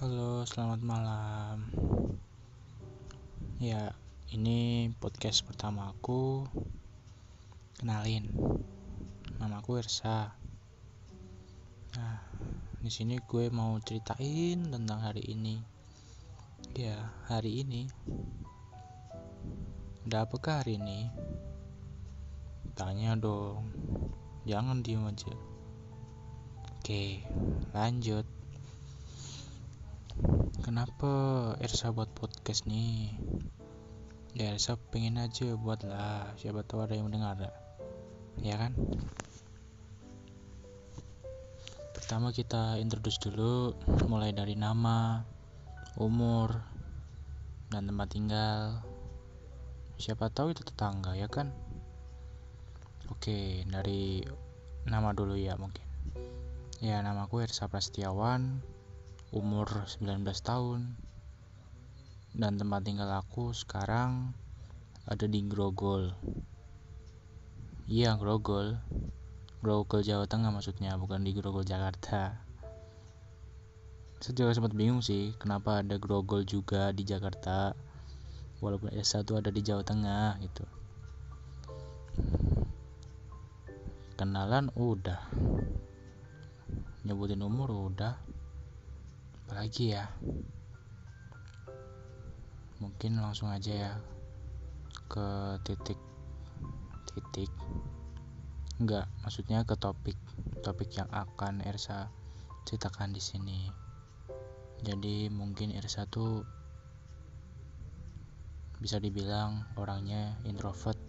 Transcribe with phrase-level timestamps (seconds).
[0.00, 1.68] Halo, selamat malam.
[3.60, 3.92] Ya,
[4.32, 6.48] ini podcast pertama aku.
[7.76, 8.32] Kenalin,
[9.36, 10.32] nama aku Ersa.
[12.00, 12.16] Nah,
[12.80, 15.60] di sini gue mau ceritain tentang hari ini.
[16.72, 17.84] Ya, hari ini.
[20.08, 21.12] Udah apakah hari ini?
[22.72, 23.68] Tanya dong.
[24.48, 25.36] Jangan diem aja.
[26.80, 27.20] Oke,
[27.76, 28.39] lanjut.
[30.60, 31.12] Kenapa
[31.58, 33.16] Ersa buat podcast nih?
[34.36, 37.50] Ya Ersa pengen aja buat lah, siapa tahu ada yang mendengar
[38.40, 38.72] ya kan?
[41.96, 43.76] Pertama kita introduce dulu,
[44.08, 45.22] mulai dari nama,
[46.00, 46.58] umur,
[47.70, 48.82] dan tempat tinggal.
[50.00, 51.52] Siapa tahu itu tetangga ya kan?
[53.12, 54.24] Oke, dari
[54.88, 55.86] nama dulu ya mungkin.
[56.80, 58.64] Ya, namaku Ersa Prastiawan,
[59.30, 60.98] umur 19 tahun.
[62.34, 64.34] Dan tempat tinggal aku sekarang
[65.06, 66.14] ada di Grogol.
[67.86, 68.78] Iya Grogol.
[69.62, 72.42] Grogol Jawa Tengah maksudnya bukan di Grogol Jakarta.
[74.18, 77.74] Saya juga sempat bingung sih kenapa ada Grogol juga di Jakarta
[78.58, 80.66] walaupun S1 ada di Jawa Tengah gitu.
[84.18, 85.22] Kenalan udah.
[87.06, 88.39] Nyebutin umur udah
[89.50, 90.06] apalagi ya?
[92.78, 93.92] Mungkin langsung aja ya
[95.10, 95.98] ke titik
[97.10, 97.50] titik.
[98.78, 100.14] Enggak maksudnya ke topik
[100.62, 102.14] topik yang akan Ersa
[102.62, 103.66] ceritakan di sini.
[104.86, 106.46] Jadi mungkin Ersa tuh
[108.78, 111.02] bisa dibilang orangnya introvert.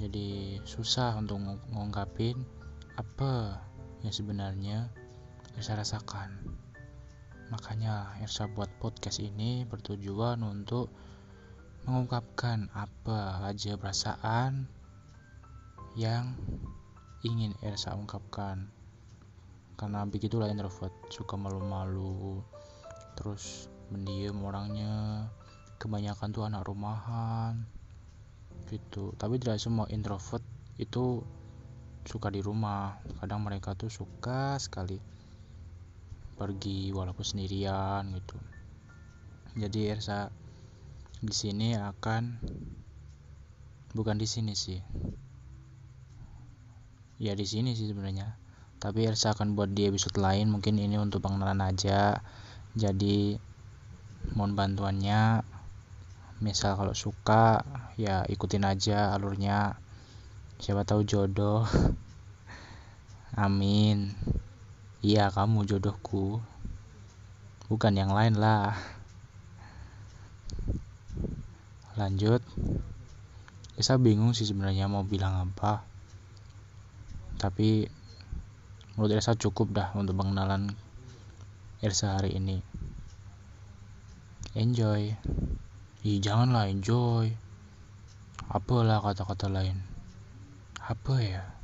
[0.00, 1.36] Jadi susah untuk
[1.68, 2.40] ngungkapin
[2.96, 3.60] apa
[4.00, 4.88] yang sebenarnya
[5.60, 6.61] Ersa rasakan
[7.52, 10.88] Makanya Irsa buat podcast ini bertujuan untuk
[11.84, 14.64] mengungkapkan apa aja perasaan
[15.92, 16.32] yang
[17.20, 18.72] ingin Ersa ungkapkan.
[19.76, 22.40] Karena begitulah introvert, suka malu-malu,
[23.20, 25.28] terus mendiam orangnya,
[25.76, 27.68] kebanyakan tuh anak rumahan
[28.72, 29.12] gitu.
[29.20, 30.40] Tapi tidak semua introvert
[30.80, 31.20] itu
[32.08, 32.96] suka di rumah.
[33.20, 34.96] Kadang mereka tuh suka sekali
[36.42, 38.34] pergi walaupun sendirian gitu.
[39.54, 40.26] Jadi Ersa
[41.22, 42.42] di sini akan
[43.94, 44.82] bukan di sini sih.
[47.22, 48.34] Ya di sini sih sebenarnya.
[48.82, 52.18] Tapi Ersa akan buat di episode lain mungkin ini untuk pengenalan aja.
[52.74, 53.38] Jadi
[54.34, 55.46] mohon bantuannya.
[56.42, 57.62] Misal kalau suka
[57.94, 59.78] ya ikutin aja alurnya.
[60.58, 61.62] Siapa tahu jodoh.
[63.38, 64.18] Amin
[65.02, 66.38] Iya, kamu jodohku.
[67.66, 68.78] Bukan yang lain lah.
[71.98, 72.38] Lanjut.
[73.82, 75.82] Saya bingung sih sebenarnya mau bilang apa.
[77.34, 77.90] Tapi
[78.94, 80.70] menurut Elsa cukup dah untuk pengenalan
[81.82, 82.62] Elsa hari ini.
[84.54, 85.18] Enjoy.
[86.06, 87.34] Ih, janganlah enjoy.
[88.54, 89.82] Apalah kata-kata lain.
[90.78, 91.61] Apa ya?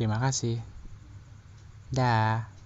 [0.00, 0.56] Terima kasih.
[1.92, 2.59] Dah.